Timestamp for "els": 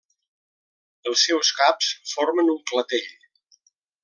1.11-1.25